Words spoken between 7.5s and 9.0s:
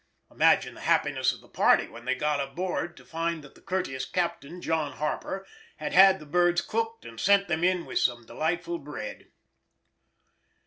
in with some delightful